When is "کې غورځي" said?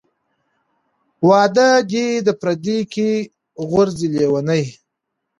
2.93-4.07